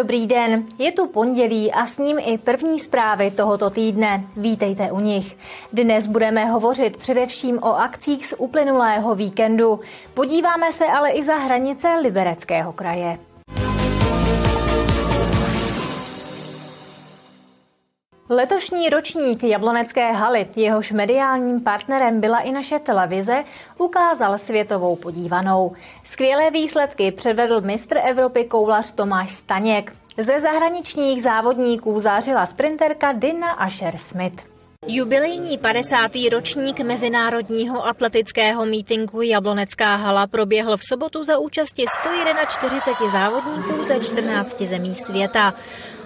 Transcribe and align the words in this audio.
Dobrý 0.00 0.26
den, 0.26 0.64
je 0.78 0.92
tu 0.92 1.06
pondělí 1.06 1.72
a 1.72 1.86
s 1.86 1.98
ním 1.98 2.18
i 2.24 2.38
první 2.38 2.78
zprávy 2.78 3.30
tohoto 3.30 3.70
týdne. 3.70 4.24
Vítejte 4.36 4.92
u 4.92 5.00
nich. 5.00 5.36
Dnes 5.72 6.06
budeme 6.06 6.44
hovořit 6.46 6.96
především 6.96 7.58
o 7.58 7.74
akcích 7.76 8.26
z 8.26 8.34
uplynulého 8.38 9.14
víkendu. 9.14 9.80
Podíváme 10.14 10.72
se 10.72 10.84
ale 10.86 11.10
i 11.10 11.22
za 11.22 11.34
hranice 11.34 11.88
Libereckého 11.88 12.72
kraje. 12.72 13.29
Letošní 18.32 18.88
ročník 18.88 19.44
Jablonecké 19.44 20.12
haly, 20.12 20.46
jehož 20.56 20.92
mediálním 20.92 21.60
partnerem 21.60 22.20
byla 22.20 22.38
i 22.38 22.52
naše 22.52 22.78
televize, 22.78 23.44
ukázal 23.78 24.38
světovou 24.38 24.96
podívanou. 24.96 25.72
Skvělé 26.04 26.50
výsledky 26.50 27.12
předvedl 27.12 27.60
mistr 27.60 27.98
Evropy 28.04 28.44
koulař 28.44 28.92
Tomáš 28.92 29.32
Staněk. 29.32 29.92
Ze 30.18 30.40
zahraničních 30.40 31.22
závodníků 31.22 32.00
zářila 32.00 32.46
sprinterka 32.46 33.12
Dina 33.12 33.66
Asher-Smith. 33.66 34.38
Jubilejní 34.86 35.58
50. 35.58 36.10
ročník 36.32 36.80
Mezinárodního 36.80 37.86
atletického 37.86 38.66
mítinku 38.66 39.22
Jablonecká 39.22 39.96
hala 39.96 40.26
proběhl 40.26 40.76
v 40.76 40.84
sobotu 40.84 41.22
za 41.24 41.38
účasti 41.38 41.84
141 42.00 43.08
závodníků 43.08 43.82
ze 43.82 44.00
14 44.00 44.62
zemí 44.62 44.94
světa. 44.94 45.54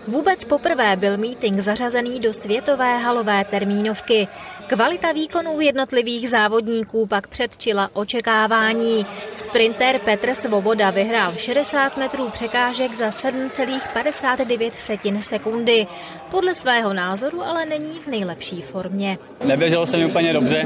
Vůbec 0.08 0.44
poprvé 0.44 0.96
byl 0.96 1.16
meeting 1.16 1.60
zařazený 1.60 2.20
do 2.20 2.32
světové 2.32 2.98
halové 2.98 3.44
termínovky. 3.50 4.28
Kvalita 4.66 5.12
výkonů 5.12 5.60
jednotlivých 5.60 6.30
závodníků 6.30 7.06
pak 7.06 7.26
předčila 7.26 7.90
očekávání. 7.92 9.06
Sprinter 9.36 9.98
Petr 9.98 10.34
Svoboda 10.34 10.90
vyhrál 10.90 11.32
60 11.36 11.96
metrů 11.96 12.28
překážek 12.28 12.94
za 12.94 13.08
7,59 13.08 15.20
sekundy. 15.20 15.86
Podle 16.30 16.54
svého 16.54 16.92
názoru 16.92 17.42
ale 17.42 17.66
není 17.66 17.98
v 18.04 18.06
nejlepší 18.06 18.62
formě. 18.62 19.18
Neběželo 19.44 19.86
se 19.86 19.96
mi 19.96 20.06
úplně 20.06 20.32
dobře. 20.32 20.64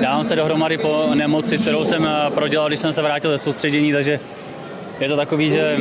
Dávám 0.00 0.24
se 0.24 0.36
dohromady 0.36 0.78
po 0.78 1.10
nemoci, 1.14 1.58
kterou 1.58 1.84
jsem 1.84 2.06
eh, 2.06 2.30
prodělal, 2.30 2.68
když 2.68 2.80
jsem 2.80 2.92
se 2.92 3.02
vrátil 3.02 3.30
ze 3.30 3.38
soustředění, 3.38 3.92
takže 3.92 4.20
je 5.00 5.08
to 5.08 5.16
takový, 5.16 5.50
že 5.50 5.78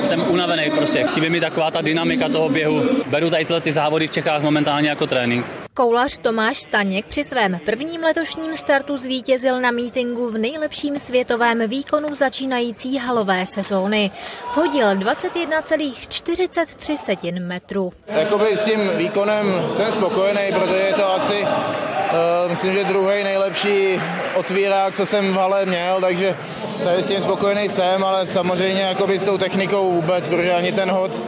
jsem 0.00 0.30
unavený 0.30 0.70
prostě. 0.70 1.02
Chybí 1.02 1.30
mi 1.30 1.40
taková 1.40 1.70
ta 1.70 1.80
dynamika 1.80 2.28
toho 2.28 2.48
běhu. 2.48 2.82
Beru 3.06 3.30
tady 3.30 3.44
tyhle 3.44 3.60
ty 3.60 3.72
závody 3.72 4.08
v 4.08 4.12
Čechách 4.12 4.42
momentálně 4.42 4.88
jako 4.88 5.06
trénink. 5.06 5.46
Koulař 5.74 6.18
Tomáš 6.18 6.62
Staněk 6.62 7.06
při 7.06 7.24
svém 7.24 7.60
prvním 7.64 8.00
letošním 8.00 8.56
startu 8.56 8.96
zvítězil 8.96 9.60
na 9.60 9.70
mítingu 9.70 10.30
v 10.30 10.38
nejlepším 10.38 11.00
světovém 11.00 11.68
výkonu 11.68 12.14
začínající 12.14 12.98
halové 12.98 13.46
sezóny. 13.46 14.10
Hodil 14.46 14.86
21,43 14.86 17.46
metru. 17.46 17.92
Jakoby 18.06 18.56
s 18.56 18.64
tím 18.64 18.90
výkonem 18.96 19.46
jsem 19.76 19.92
spokojený, 19.92 20.40
protože 20.52 20.78
je 20.78 20.94
to 20.94 21.12
asi 21.12 21.46
Uh, 22.10 22.50
myslím, 22.50 22.72
že 22.72 22.84
druhý 22.84 23.24
nejlepší 23.24 24.00
otvírák, 24.34 24.96
co 24.96 25.06
jsem 25.06 25.32
v 25.32 25.36
hale 25.36 25.66
měl, 25.66 26.00
takže 26.00 26.36
tady 26.84 27.02
s 27.02 27.08
tím 27.08 27.20
spokojený 27.20 27.68
jsem, 27.68 28.04
ale 28.04 28.26
samozřejmě 28.26 28.82
jakoby 28.82 29.18
s 29.18 29.22
tou 29.22 29.38
technikou 29.38 29.92
vůbec, 29.92 30.28
protože 30.28 30.52
ani 30.52 30.72
ten 30.72 30.90
hod 30.90 31.22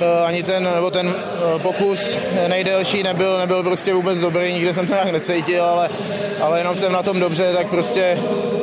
Eh, 0.00 0.24
ani 0.24 0.42
ten, 0.42 0.64
nebo 0.64 0.90
ten 0.90 1.08
eh, 1.08 1.58
pokus 1.58 2.18
nejdelší 2.48 3.02
nebyl, 3.02 3.38
nebyl 3.38 3.62
prostě 3.62 3.94
vůbec 3.94 4.20
dobrý, 4.20 4.52
nikde 4.52 4.74
jsem 4.74 4.86
to 4.86 4.92
nějak 4.92 5.12
necítil, 5.12 5.64
ale, 5.64 5.88
ale 6.40 6.60
jenom 6.60 6.76
jsem 6.76 6.92
na 6.92 7.02
tom 7.02 7.20
dobře, 7.20 7.52
tak 7.52 7.66
prostě 7.66 8.18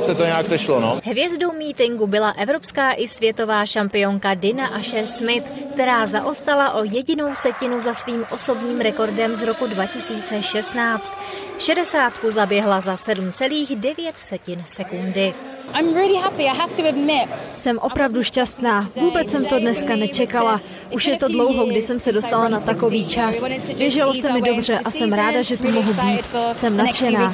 se 0.06 0.16
to 0.16 0.26
nějak 0.26 0.48
sešlo. 0.48 0.80
No. 0.80 1.00
Hvězdou 1.06 1.54
mítingu 1.54 2.08
byla 2.08 2.30
evropská 2.30 2.92
i 2.92 3.08
světová 3.08 3.66
šampionka 3.66 4.34
Dina 4.34 4.68
Asher 4.68 5.08
Smith, 5.08 5.52
která 5.78 6.06
zaostala 6.06 6.74
o 6.74 6.84
jedinou 6.84 7.36
setinu 7.36 7.82
za 7.82 7.94
svým 7.94 8.26
osobním 8.32 8.82
rekordem 8.82 9.36
z 9.36 9.42
roku 9.42 9.68
2016. 9.68 11.12
60 11.60 12.14
zaběhla 12.30 12.82
za 12.82 12.96
7,9 12.96 14.64
sekundy. 14.66 15.34
I'm 15.80 15.94
really 15.94 16.16
happy, 16.16 16.44
I 16.44 16.58
have 16.58 16.74
to 16.74 16.88
admit. 16.88 17.30
Jsem 17.58 17.78
opravdu 17.80 18.24
šťastná. 18.24 18.90
Vůbec 19.02 19.32
jsem 19.32 19.46
to 19.46 19.60
dneska 19.60 19.96
nečekala. 19.96 20.62
Už 20.92 21.06
je 21.06 21.18
to 21.18 21.28
dlouho, 21.28 21.66
kdy 21.66 21.82
jsem 21.82 22.00
se 22.00 22.12
dostala 22.12 22.48
na 22.48 22.60
takový 22.60 23.06
čas. 23.06 23.44
Běželo 23.78 24.14
se 24.14 24.34
mi 24.34 24.42
dobře 24.42 24.80
a 24.86 24.92
jsem 24.92 25.14
ráda, 25.14 25.42
že 25.42 25.58
tu 25.58 25.72
mohu 25.72 25.94
být. 25.94 26.26
Jsem 26.52 26.78
nadšená. 26.78 27.34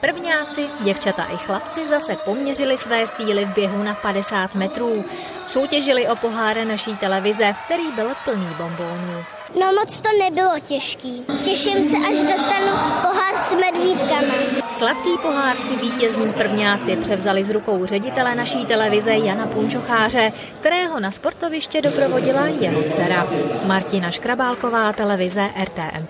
Prvňáci, 0.00 0.66
děvčata 0.80 1.24
i 1.24 1.36
chlapci 1.36 1.86
zase 1.86 2.16
poměřili 2.24 2.76
své 2.76 3.06
síly 3.06 3.44
v 3.44 3.54
běhu 3.54 3.82
na 3.82 3.94
50 3.94 4.54
metrů. 4.54 5.04
Soutěžili 5.46 6.08
o 6.08 6.16
poháre 6.16 6.64
naší 6.64 6.96
televize, 6.96 7.54
který 7.68 7.92
byl 7.92 8.08
plný 8.24 8.48
bombónů. 8.58 9.24
No 9.60 9.72
moc 9.72 10.00
to 10.00 10.08
nebylo 10.18 10.52
těžký. 10.64 11.24
Těším 11.42 11.84
se, 11.84 11.96
až 11.96 12.20
dostanu 12.22 12.72
pohár 13.02 13.36
s 13.36 13.54
medvídkama. 13.54 14.34
Sladký 14.70 15.10
pohár 15.22 15.56
si 15.56 15.76
vítězní 15.76 16.32
prvňáci 16.32 16.96
převzali 16.96 17.44
z 17.44 17.50
rukou 17.50 17.86
ředitele 17.86 18.34
naší 18.34 18.66
televize 18.66 19.12
Jana 19.12 19.46
Punčocháře, 19.46 20.32
kterého 20.60 21.00
na 21.00 21.10
sportoviště 21.10 21.82
doprovodila 21.82 22.46
jeho 22.46 22.82
dcera. 22.82 23.26
Martina 23.64 24.10
Škrabálková, 24.10 24.92
televize 24.92 25.50
RTM+. 25.64 26.06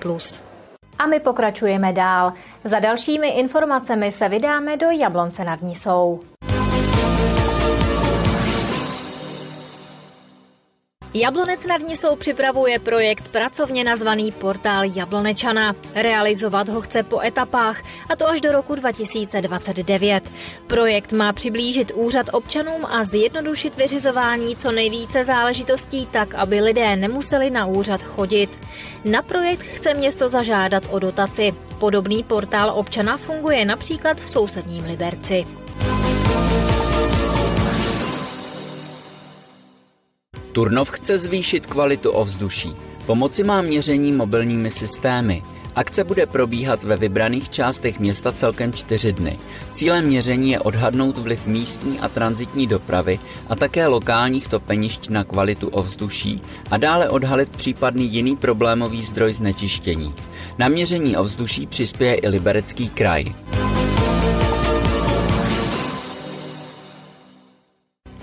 A 0.98 1.06
my 1.06 1.20
pokračujeme 1.20 1.92
dál. 1.92 2.32
Za 2.64 2.78
dalšími 2.78 3.28
informacemi 3.28 4.12
se 4.12 4.28
vydáme 4.28 4.76
do 4.76 4.86
Jablonce 4.90 5.44
nad 5.44 5.62
Nisou. 5.62 6.20
Jablonec 11.20 11.66
nad 11.66 11.80
Nisou 11.88 12.16
připravuje 12.16 12.78
projekt 12.78 13.28
pracovně 13.28 13.84
nazvaný 13.84 14.32
Portál 14.32 14.84
Jablonečana. 14.84 15.74
Realizovat 15.94 16.68
ho 16.68 16.80
chce 16.80 17.02
po 17.02 17.20
etapách, 17.20 17.80
a 18.08 18.16
to 18.16 18.28
až 18.28 18.40
do 18.40 18.52
roku 18.52 18.74
2029. 18.74 20.30
Projekt 20.66 21.12
má 21.12 21.32
přiblížit 21.32 21.92
úřad 21.94 22.26
občanům 22.32 22.86
a 22.86 23.04
zjednodušit 23.04 23.76
vyřizování 23.76 24.56
co 24.56 24.72
nejvíce 24.72 25.24
záležitostí 25.24 26.06
tak, 26.06 26.34
aby 26.34 26.60
lidé 26.60 26.96
nemuseli 26.96 27.50
na 27.50 27.66
úřad 27.66 28.02
chodit. 28.02 28.50
Na 29.04 29.22
projekt 29.22 29.62
chce 29.62 29.94
město 29.94 30.28
zažádat 30.28 30.82
o 30.90 30.98
dotaci. 30.98 31.54
Podobný 31.80 32.22
portál 32.22 32.70
občana 32.70 33.16
funguje 33.16 33.64
například 33.64 34.16
v 34.16 34.30
sousedním 34.30 34.84
Liberci. 34.84 35.46
Turnov 40.58 40.90
chce 40.90 41.16
zvýšit 41.18 41.66
kvalitu 41.66 42.10
ovzduší. 42.10 42.74
Pomoci 43.06 43.44
má 43.44 43.62
měření 43.62 44.12
mobilními 44.12 44.70
systémy. 44.70 45.42
Akce 45.74 46.04
bude 46.04 46.26
probíhat 46.26 46.82
ve 46.82 46.96
vybraných 46.96 47.48
částech 47.48 48.00
města 48.00 48.32
celkem 48.32 48.72
čtyři 48.72 49.12
dny. 49.12 49.38
Cílem 49.72 50.04
měření 50.04 50.50
je 50.50 50.60
odhadnout 50.60 51.18
vliv 51.18 51.46
místní 51.46 52.00
a 52.00 52.08
transitní 52.08 52.66
dopravy 52.66 53.18
a 53.48 53.56
také 53.56 53.86
lokálních 53.86 54.48
topenišť 54.48 55.08
na 55.08 55.24
kvalitu 55.24 55.68
ovzduší 55.68 56.40
a 56.70 56.76
dále 56.76 57.08
odhalit 57.08 57.56
případný 57.56 58.12
jiný 58.12 58.36
problémový 58.36 59.02
zdroj 59.02 59.34
znečištění. 59.34 60.14
Na 60.58 60.68
měření 60.68 61.16
ovzduší 61.16 61.66
přispěje 61.66 62.14
i 62.14 62.28
Liberecký 62.28 62.88
kraj. 62.88 63.24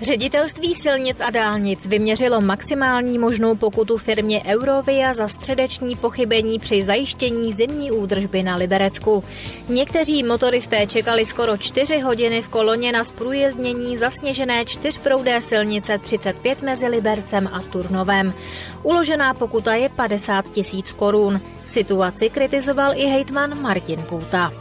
Ředitelství 0.06 0.74
silnic 0.74 1.20
a 1.20 1.30
dálnic 1.30 1.86
vyměřilo 1.86 2.40
maximální 2.40 3.18
možnou 3.18 3.56
pokutu 3.56 3.98
firmě 3.98 4.42
Eurovia 4.44 5.14
za 5.14 5.28
středeční 5.28 5.96
pochybení 5.96 6.58
při 6.58 6.84
zajištění 6.84 7.52
zimní 7.52 7.90
údržby 7.90 8.42
na 8.42 8.56
Liberecku. 8.56 9.24
Někteří 9.68 10.22
motoristé 10.22 10.86
čekali 10.86 11.24
skoro 11.24 11.56
4 11.56 11.98
hodiny 11.98 12.42
v 12.42 12.48
koloně 12.48 12.92
na 12.92 13.04
zprůjezdnění 13.04 13.96
zasněžené 13.96 14.64
čtyřproudé 14.64 15.42
silnice 15.42 15.98
35 15.98 16.62
mezi 16.62 16.86
Libercem 16.86 17.46
a 17.52 17.60
Turnovem. 17.60 18.34
Uložená 18.82 19.34
pokuta 19.34 19.74
je 19.74 19.88
50 19.88 20.52
tisíc 20.52 20.92
korun. 20.92 21.40
Situaci 21.64 22.30
kritizoval 22.30 22.92
i 22.96 23.04
hejtman 23.06 23.62
Martin 23.62 24.02
Půta. 24.02 24.52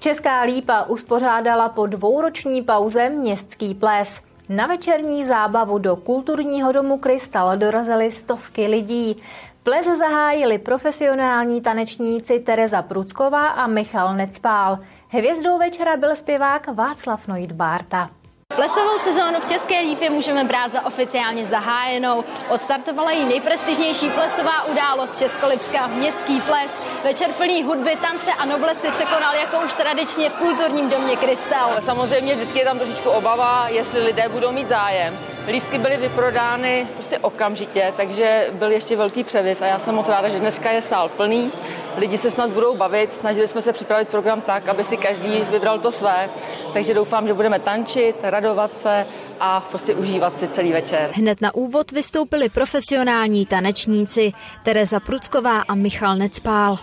Česká 0.00 0.42
lípa 0.42 0.82
uspořádala 0.82 1.68
po 1.68 1.86
dvouroční 1.86 2.62
pauze 2.62 3.08
městský 3.08 3.74
ples. 3.74 4.20
Na 4.48 4.66
večerní 4.66 5.24
zábavu 5.24 5.78
do 5.78 5.96
kulturního 5.96 6.72
domu 6.72 6.98
Krystal 6.98 7.56
dorazily 7.56 8.10
stovky 8.10 8.66
lidí. 8.66 9.22
Ples 9.62 9.86
zahájili 9.98 10.58
profesionální 10.58 11.60
tanečníci 11.60 12.40
Tereza 12.40 12.82
Prucková 12.82 13.46
a 13.46 13.66
Michal 13.66 14.16
Necpál. 14.16 14.78
Hvězdou 15.08 15.58
večera 15.58 15.96
byl 15.96 16.16
zpěvák 16.16 16.74
Václav 16.74 17.28
Noit 17.28 17.52
Bárta. 17.52 18.10
Plesovou 18.58 18.98
sezónu 18.98 19.40
v 19.40 19.48
České 19.48 19.80
lípě 19.80 20.10
můžeme 20.10 20.44
brát 20.44 20.72
za 20.72 20.86
oficiálně 20.86 21.46
zahájenou. 21.46 22.24
Odstartovala 22.50 23.10
ji 23.10 23.24
nejprestižnější 23.24 24.10
plesová 24.10 24.64
událost 24.64 25.18
Českolipska, 25.18 25.86
městský 25.86 26.40
ples. 26.40 26.80
Večer 27.04 27.32
plný 27.32 27.62
hudby, 27.62 27.96
tance 27.96 28.32
a 28.38 28.44
noblesy 28.44 28.86
se 28.86 29.04
konal 29.04 29.34
jako 29.34 29.64
už 29.64 29.74
tradičně 29.74 30.30
v 30.30 30.36
kulturním 30.36 30.90
domě 30.90 31.16
Krystal. 31.16 31.70
Samozřejmě 31.80 32.34
vždycky 32.34 32.58
je 32.58 32.64
tam 32.64 32.78
trošičku 32.78 33.10
obava, 33.10 33.68
jestli 33.68 34.00
lidé 34.00 34.28
budou 34.28 34.52
mít 34.52 34.68
zájem. 34.68 35.18
Lístky 35.50 35.78
byly 35.78 35.96
vyprodány 35.96 36.86
prostě 36.94 37.18
okamžitě, 37.18 37.92
takže 37.96 38.46
byl 38.52 38.70
ještě 38.70 38.96
velký 38.96 39.24
převis 39.24 39.62
a 39.62 39.66
já 39.66 39.78
jsem 39.78 39.94
moc 39.94 40.08
ráda, 40.08 40.28
že 40.28 40.40
dneska 40.40 40.70
je 40.70 40.82
sál 40.82 41.08
plný. 41.08 41.52
Lidi 41.96 42.18
se 42.18 42.30
snad 42.30 42.50
budou 42.50 42.76
bavit, 42.76 43.12
snažili 43.12 43.48
jsme 43.48 43.62
se 43.62 43.72
připravit 43.72 44.08
program 44.08 44.40
tak, 44.40 44.68
aby 44.68 44.84
si 44.84 44.96
každý 44.96 45.40
vybral 45.50 45.78
to 45.78 45.92
své, 45.92 46.30
takže 46.72 46.94
doufám, 46.94 47.26
že 47.26 47.34
budeme 47.34 47.58
tančit, 47.58 48.16
radovat 48.22 48.74
se 48.74 49.06
a 49.40 49.60
prostě 49.60 49.94
užívat 49.94 50.38
si 50.38 50.48
celý 50.48 50.72
večer. 50.72 51.10
Hned 51.14 51.40
na 51.40 51.54
úvod 51.54 51.92
vystoupili 51.92 52.48
profesionální 52.48 53.46
tanečníci 53.46 54.32
Tereza 54.62 55.00
Prucková 55.00 55.60
a 55.68 55.74
Michal 55.74 56.16
Necpál. 56.16 56.76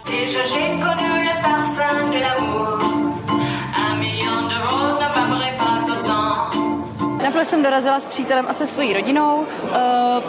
Na 0.79 1.34
jsem 7.45 7.63
dorazila 7.63 7.99
s 7.99 8.05
přítelem 8.05 8.45
a 8.49 8.53
se 8.53 8.67
svojí 8.67 8.93
rodinou, 8.93 9.35
uh, 9.35 9.47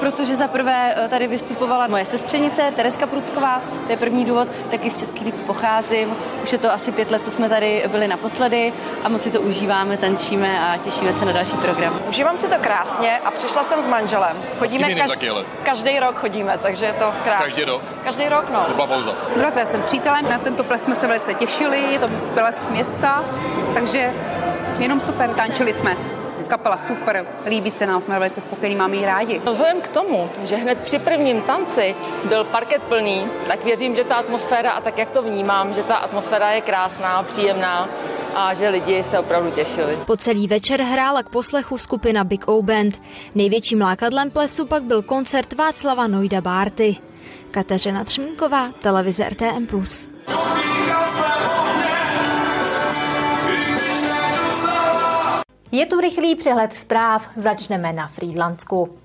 protože 0.01 0.35
za 0.35 0.49
prvé 0.49 0.95
uh, 1.03 1.09
tady 1.09 1.27
vystupovala 1.27 1.87
moje 1.87 2.05
sestřenice 2.05 2.63
Tereska 2.77 3.07
Prucková, 3.07 3.63
to 3.87 3.93
je 3.93 3.97
první 3.97 4.25
důvod, 4.25 4.49
taky 4.71 4.91
z 4.91 4.99
Českých 4.99 5.23
líp 5.23 5.47
pocházím. 5.47 6.17
Už 6.43 6.53
je 6.53 6.59
to 6.59 6.73
asi 6.73 6.93
pět 6.93 7.11
let, 7.11 7.25
co 7.25 7.31
jsme 7.31 7.49
tady 7.49 7.85
byli 7.91 8.09
naposledy 8.09 8.73
a 9.05 9.09
moc 9.09 9.23
si 9.23 9.31
to 9.31 9.41
užíváme, 9.41 9.97
tančíme 9.97 10.61
a 10.61 10.77
těšíme 10.77 11.13
se 11.13 11.25
na 11.25 11.33
další 11.33 11.57
program. 11.57 12.01
Užívám 12.09 12.37
si 12.37 12.49
to 12.49 12.57
krásně 12.61 13.19
a 13.25 13.31
přišla 13.31 13.63
jsem 13.63 13.83
s 13.83 13.87
manželem. 13.87 14.43
Chodíme 14.59 14.95
každý, 14.95 15.29
každý 15.63 16.01
rok 16.01 16.17
chodíme, 16.17 16.59
takže 16.59 16.87
je 16.87 16.93
to 16.93 17.13
krásné. 17.25 17.45
Každý 17.45 17.65
rok? 17.65 17.83
Každý 18.05 18.29
rok, 18.29 18.51
no. 18.51 18.87
Pauza. 18.87 19.17
Dorazila 19.37 19.67
jsem 19.67 19.83
s 19.83 19.85
přítelem, 19.85 20.29
na 20.29 20.39
tento 20.39 20.65
ples 20.65 20.83
jsme 20.83 20.95
se 20.95 21.07
velice 21.07 21.35
těšili, 21.35 21.93
je 21.93 21.99
to 21.99 22.09
ples 22.35 22.69
města, 22.71 23.25
takže 23.75 24.15
jenom 24.79 25.01
super, 25.01 25.31
tančili 25.31 25.75
jsme 25.75 25.97
kapela 26.47 26.79
super, 26.79 27.27
líbí 27.47 27.71
se 27.71 27.87
nám, 27.87 28.01
jsme 28.01 28.19
velice 28.19 28.41
spokojení, 28.41 28.77
máme 28.77 28.97
ji 28.97 29.07
rádi. 29.07 29.43
No, 29.45 29.53
vzhledem 29.53 29.81
k 29.81 29.89
tomu, 29.89 30.31
že 30.45 30.57
hned 30.57 30.79
při 30.79 30.99
prvním 30.99 31.43
tanci 31.43 31.95
byl 32.29 32.45
parket 32.45 32.83
plný, 32.83 33.27
tak 33.47 33.65
věřím, 33.65 33.97
že 33.97 34.05
ta 34.05 34.15
atmosféra 34.15 34.71
a 34.71 34.81
tak, 34.81 34.99
jak 34.99 35.11
to 35.11 35.23
vnímám, 35.23 35.75
že 35.75 35.83
ta 35.83 35.95
atmosféra 35.95 36.51
je 36.51 36.61
krásná, 36.61 37.23
příjemná 37.23 37.89
a 38.35 38.55
že 38.55 38.69
lidi 38.69 39.03
se 39.03 39.19
opravdu 39.19 39.51
těšili. 39.51 39.99
Po 40.07 40.17
celý 40.17 40.49
večer 40.49 40.83
hrála 40.83 41.23
k 41.23 41.29
poslechu 41.29 41.79
skupina 41.79 42.25
Big 42.25 42.49
O 42.49 42.63
Band. 42.63 43.01
Největším 43.35 43.81
lákadlem 43.81 44.31
plesu 44.31 44.67
pak 44.67 44.83
byl 44.83 45.03
koncert 45.03 45.53
Václava 45.53 46.07
Nojda 46.07 46.41
Bárty. 46.41 46.97
Kateřina 47.51 48.05
Třmínková, 48.05 48.73
televize 48.83 49.25
RTM+. 49.29 49.67
Je 55.77 55.87
tu 55.87 56.01
rychlý 56.01 56.35
přehled 56.35 56.73
zpráv. 56.73 57.23
Začneme 57.37 57.93
na 57.93 58.07
Frýdlansku. 58.07 58.99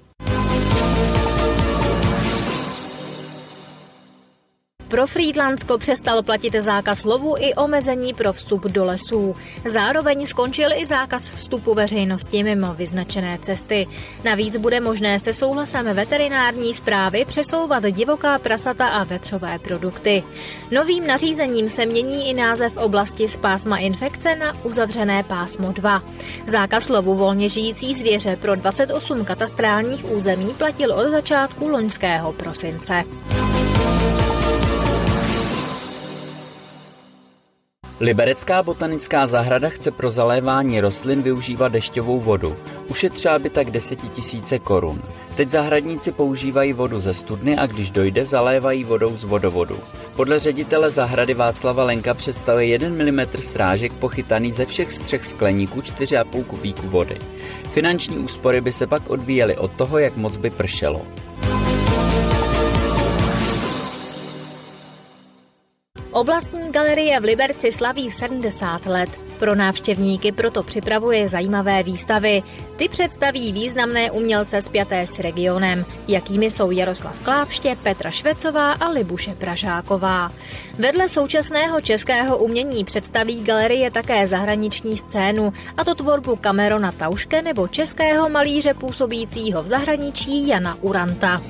Pro 4.91 5.07
Frýdlandsko 5.07 5.77
přestal 5.77 6.23
platit 6.23 6.55
zákaz 6.59 7.05
lovu 7.05 7.35
i 7.39 7.53
omezení 7.53 8.13
pro 8.13 8.33
vstup 8.33 8.63
do 8.63 8.83
lesů. 8.85 9.35
Zároveň 9.65 10.25
skončil 10.25 10.69
i 10.75 10.85
zákaz 10.85 11.29
vstupu 11.29 11.73
veřejnosti 11.73 12.43
mimo 12.43 12.73
vyznačené 12.73 13.38
cesty. 13.41 13.88
Navíc 14.23 14.57
bude 14.57 14.79
možné 14.79 15.19
se 15.19 15.33
souhlasem 15.33 15.85
veterinární 15.85 16.73
zprávy 16.73 17.25
přesouvat 17.25 17.83
divoká 17.83 18.39
prasata 18.39 18.88
a 18.88 19.03
vepřové 19.03 19.59
produkty. 19.59 20.23
Novým 20.71 21.07
nařízením 21.07 21.69
se 21.69 21.85
mění 21.85 22.29
i 22.29 22.33
název 22.33 22.77
oblasti 22.77 23.27
z 23.27 23.35
pásma 23.35 23.77
infekce 23.77 24.35
na 24.35 24.55
uzavřené 24.63 25.23
pásmo 25.23 25.71
2. 25.71 26.03
Zákaz 26.47 26.89
lovu 26.89 27.15
volně 27.15 27.49
žijící 27.49 27.93
zvěře 27.93 28.35
pro 28.35 28.55
28 28.55 29.25
katastrálních 29.25 30.11
území 30.11 30.53
platil 30.57 30.93
od 30.93 31.11
začátku 31.11 31.67
loňského 31.67 32.33
prosince. 32.33 33.03
Liberecká 38.01 38.63
botanická 38.63 39.27
zahrada 39.27 39.69
chce 39.69 39.91
pro 39.91 40.11
zalévání 40.11 40.81
rostlin 40.81 41.21
využívat 41.21 41.67
dešťovou 41.67 42.19
vodu. 42.19 42.55
Ušetřila 42.89 43.39
by 43.39 43.49
tak 43.49 43.71
desetitisíce 43.71 44.59
korun. 44.59 45.01
Teď 45.35 45.49
zahradníci 45.49 46.11
používají 46.11 46.73
vodu 46.73 46.99
ze 46.99 47.13
studny 47.13 47.57
a 47.57 47.65
když 47.65 47.89
dojde, 47.89 48.25
zalévají 48.25 48.83
vodou 48.83 49.15
z 49.15 49.23
vodovodu. 49.23 49.79
Podle 50.15 50.39
ředitele 50.39 50.91
zahrady 50.91 51.33
Václava 51.33 51.83
Lenka 51.83 52.13
představuje 52.13 52.65
1 52.65 52.89
mm 52.89 53.25
strážek 53.39 53.93
pochytaný 53.93 54.51
ze 54.51 54.65
všech 54.65 54.93
střech 54.93 55.27
skleníků 55.27 55.79
4,5 55.79 56.43
kubíku 56.43 56.87
vody. 56.87 57.17
Finanční 57.71 58.17
úspory 58.17 58.61
by 58.61 58.73
se 58.73 58.87
pak 58.87 59.09
odvíjely 59.09 59.57
od 59.57 59.71
toho, 59.71 59.97
jak 59.97 60.17
moc 60.17 60.37
by 60.37 60.49
pršelo. 60.49 61.01
Oblastní 66.21 66.71
galerie 66.71 67.19
v 67.19 67.23
Liberci 67.23 67.71
slaví 67.71 68.12
70 68.12 68.85
let. 68.85 69.09
Pro 69.39 69.56
návštěvníky 69.56 70.31
proto 70.31 70.63
připravuje 70.63 71.27
zajímavé 71.27 71.83
výstavy. 71.83 72.44
Ty 72.77 72.89
představí 72.89 73.51
významné 73.53 74.12
umělce 74.12 74.62
spjaté 74.62 75.07
s 75.07 75.19
regionem, 75.19 75.85
jakými 76.07 76.51
jsou 76.51 76.71
Jaroslav 76.71 77.19
Klápště, 77.19 77.75
Petra 77.83 78.12
Švecová 78.12 78.71
a 78.71 78.89
Libuše 78.89 79.35
Pražáková. 79.35 80.31
Vedle 80.79 81.09
současného 81.09 81.81
českého 81.81 82.38
umění 82.38 82.85
představí 82.85 83.44
galerie 83.44 83.91
také 83.91 84.27
zahraniční 84.27 84.97
scénu, 84.97 85.53
a 85.77 85.83
to 85.83 85.95
tvorbu 85.95 86.35
Camerona 86.44 86.91
Tauške 86.91 87.41
nebo 87.41 87.67
českého 87.67 88.29
malíře 88.29 88.74
působícího 88.74 89.63
v 89.63 89.67
zahraničí 89.67 90.47
Jana 90.47 90.77
Uranta. 90.81 91.41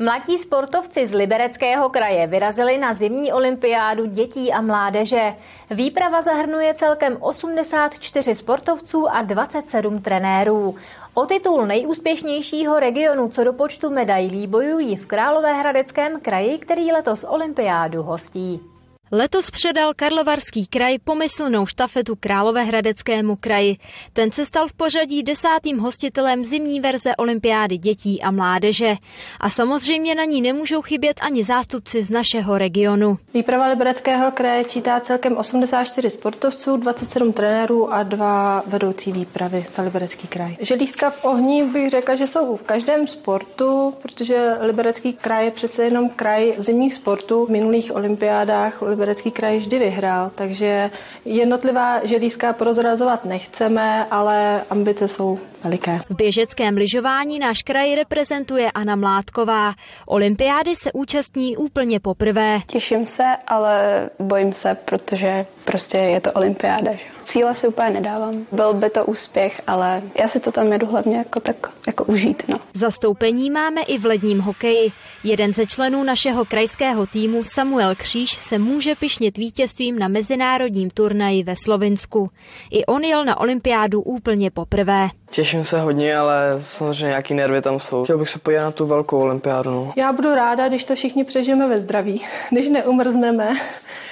Mladí 0.00 0.38
sportovci 0.38 1.06
z 1.06 1.12
Libereckého 1.12 1.88
kraje 1.90 2.26
vyrazili 2.26 2.78
na 2.78 2.94
zimní 2.94 3.32
olympiádu 3.32 4.06
dětí 4.06 4.52
a 4.52 4.60
mládeže. 4.60 5.34
Výprava 5.70 6.22
zahrnuje 6.22 6.74
celkem 6.74 7.16
84 7.20 8.34
sportovců 8.34 9.08
a 9.08 9.22
27 9.22 10.02
trenérů. 10.02 10.76
O 11.14 11.26
titul 11.26 11.66
nejúspěšnějšího 11.66 12.80
regionu 12.80 13.28
co 13.28 13.44
do 13.44 13.52
počtu 13.52 13.90
medailí 13.90 14.46
bojují 14.46 14.96
v 14.96 15.06
Královéhradeckém 15.06 16.20
kraji, 16.20 16.58
který 16.58 16.92
letos 16.92 17.24
olympiádu 17.28 18.02
hostí. 18.02 18.77
Letos 19.12 19.50
předal 19.50 19.92
Karlovarský 19.96 20.66
kraj 20.66 20.98
pomyslnou 21.04 21.66
štafetu 21.66 22.16
Královéhradeckému 22.20 23.36
kraji. 23.36 23.76
Ten 24.12 24.30
se 24.30 24.46
stal 24.46 24.68
v 24.68 24.72
pořadí 24.72 25.22
desátým 25.22 25.78
hostitelem 25.78 26.44
zimní 26.44 26.80
verze 26.80 27.16
olympiády 27.16 27.78
dětí 27.78 28.22
a 28.22 28.30
mládeže. 28.30 28.94
A 29.40 29.50
samozřejmě 29.50 30.14
na 30.14 30.24
ní 30.24 30.42
nemůžou 30.42 30.82
chybět 30.82 31.20
ani 31.22 31.44
zástupci 31.44 32.02
z 32.02 32.10
našeho 32.10 32.58
regionu. 32.58 33.18
Výprava 33.34 33.66
Libereckého 33.66 34.30
kraje 34.30 34.64
čítá 34.64 35.00
celkem 35.00 35.36
84 35.36 36.10
sportovců, 36.10 36.76
27 36.76 37.32
trenérů 37.32 37.92
a 37.92 38.02
dva 38.02 38.62
vedoucí 38.66 39.12
výpravy 39.12 39.66
za 39.72 39.82
Liberecký 39.82 40.28
kraj. 40.28 40.56
Želízka 40.60 41.10
v 41.10 41.24
ohni 41.24 41.64
bych 41.64 41.90
řekla, 41.90 42.14
že 42.14 42.26
jsou 42.26 42.56
v 42.56 42.62
každém 42.62 43.06
sportu, 43.06 43.94
protože 44.02 44.56
Liberecký 44.60 45.12
kraj 45.12 45.44
je 45.44 45.50
přece 45.50 45.84
jenom 45.84 46.08
kraj 46.08 46.54
zimních 46.56 46.94
sportů. 46.94 47.46
V 47.46 47.48
minulých 47.48 47.94
olympiádách 47.96 48.82
Liberecký 48.98 49.30
kraj 49.30 49.58
vždy 49.58 49.78
vyhrál, 49.78 50.30
takže 50.34 50.90
jednotlivá 51.24 52.06
želízka 52.06 52.52
prozrazovat 52.52 53.24
nechceme, 53.24 54.06
ale 54.10 54.62
ambice 54.70 55.08
jsou 55.08 55.38
veliké. 55.64 56.00
V 56.10 56.16
běžeckém 56.16 56.76
lyžování 56.76 57.38
náš 57.38 57.62
kraj 57.62 57.94
reprezentuje 57.94 58.70
Anna 58.70 58.96
Mládková. 58.96 59.72
Olympiády 60.08 60.76
se 60.76 60.92
účastní 60.92 61.56
úplně 61.56 62.00
poprvé. 62.00 62.58
Těším 62.66 63.04
se, 63.04 63.24
ale 63.46 64.06
bojím 64.18 64.52
se, 64.52 64.76
protože 64.84 65.46
prostě 65.64 65.98
je 65.98 66.20
to 66.20 66.32
olympiáda. 66.32 66.90
Cíle 67.28 67.54
si 67.54 67.68
úplně 67.68 67.90
nedávám. 67.90 68.46
Byl 68.52 68.74
by 68.74 68.90
to 68.90 69.04
úspěch, 69.04 69.62
ale 69.66 70.02
já 70.20 70.28
si 70.28 70.40
to 70.40 70.52
tam 70.52 70.72
jedu 70.72 70.86
hlavně 70.86 71.16
jako 71.16 71.40
tak 71.40 71.56
jako 71.86 72.04
užít. 72.04 72.42
No. 72.48 72.58
Zastoupení 72.74 73.50
máme 73.50 73.82
i 73.82 73.98
v 73.98 74.04
ledním 74.04 74.40
hokeji. 74.40 74.92
Jeden 75.24 75.54
ze 75.54 75.66
členů 75.66 76.04
našeho 76.04 76.44
krajského 76.44 77.06
týmu 77.06 77.44
Samuel 77.44 77.94
Kříž 77.94 78.30
se 78.30 78.58
může 78.58 78.94
pišnit 78.94 79.38
vítězstvím 79.38 79.98
na 79.98 80.08
mezinárodním 80.08 80.90
turnaji 80.90 81.42
ve 81.42 81.54
Slovinsku. 81.56 82.26
I 82.70 82.86
on 82.86 83.02
jel 83.02 83.24
na 83.24 83.40
olympiádu 83.40 84.02
úplně 84.02 84.50
poprvé. 84.50 85.08
Těším 85.30 85.64
se 85.64 85.80
hodně, 85.80 86.16
ale 86.16 86.56
samozřejmě 86.58 87.06
nějaký 87.06 87.34
nervy 87.34 87.62
tam 87.62 87.80
jsou. 87.80 88.04
Chtěl 88.04 88.18
bych 88.18 88.28
se 88.28 88.38
podívat 88.38 88.64
na 88.64 88.70
tu 88.70 88.86
velkou 88.86 89.20
olympiádu. 89.20 89.70
No. 89.70 89.92
Já 89.96 90.12
budu 90.12 90.34
ráda, 90.34 90.68
když 90.68 90.84
to 90.84 90.94
všichni 90.94 91.24
přežijeme 91.24 91.68
ve 91.68 91.80
zdraví, 91.80 92.22
když 92.50 92.68
neumrzneme, 92.68 93.54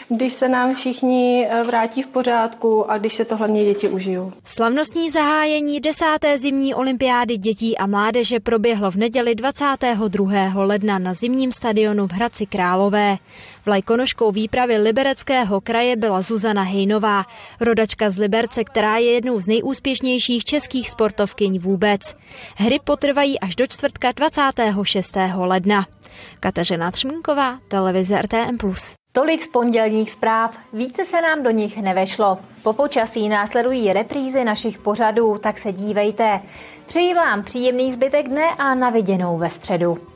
když 0.09 0.33
se 0.33 0.49
nám 0.49 0.75
všichni 0.75 1.49
eh, 1.51 1.63
vrátí 1.63 2.03
v 2.03 2.07
pořádku 2.07 2.91
a 2.91 2.99
když 2.99 3.15
se 3.15 3.25
to 3.25 3.37
hlavně 3.37 3.65
děti 3.65 3.89
užijou. 3.89 4.33
Slavnostní 4.45 5.11
zahájení 5.11 5.81
desáté 5.81 6.39
zimní 6.39 6.75
olympiády 6.75 7.37
dětí 7.37 7.79
a 7.79 7.87
mládeže 7.87 8.41
proběhlo 8.41 8.91
v 8.91 8.97
neděli 8.97 9.35
22. 9.35 10.51
ledna 10.55 10.99
na 10.99 11.15
zimním 11.15 11.53
stadionu 11.53 12.07
v 12.07 12.13
Hradci 12.13 12.47
Králové. 12.47 13.17
Vlajkonožkou 13.67 14.33
výpravy 14.33 14.79
Libereckého 14.79 15.61
kraje 15.61 15.97
byla 15.97 16.23
Zuzana 16.23 16.63
Hejnová, 16.63 17.25
rodačka 17.61 18.11
z 18.11 18.19
Liberce, 18.19 18.65
která 18.65 18.97
je 18.97 19.13
jednou 19.13 19.39
z 19.41 19.47
nejúspěšnějších 19.47 20.45
českých 20.45 20.91
sportovkyň 21.07 21.59
vůbec. 21.59 22.01
Hry 22.57 22.79
potrvají 22.85 23.41
až 23.41 23.57
do 23.57 23.67
čtvrtka 23.67 24.13
26. 24.13 25.17
ledna. 25.35 25.87
Kateřina 26.41 26.91
Třmínková, 26.91 27.59
televize 27.69 28.23
RTM+. 28.23 28.59
Tolik 29.13 29.43
z 29.43 29.49
pondělních 29.49 30.13
zpráv, 30.13 30.59
více 30.73 31.05
se 31.05 31.21
nám 31.21 31.43
do 31.43 31.51
nich 31.51 31.83
nevešlo. 31.83 32.39
Po 32.63 32.73
počasí 32.73 33.29
následují 33.29 33.93
reprízy 33.93 34.45
našich 34.45 34.79
pořadů, 34.79 35.39
tak 35.43 35.59
se 35.59 35.73
dívejte. 35.73 36.41
Přeji 36.87 37.15
vám 37.15 37.45
příjemný 37.45 37.93
zbytek 37.93 38.29
dne 38.29 38.47
a 38.59 38.75
naviděnou 38.75 39.39
ve 39.39 39.51
středu. 39.51 40.16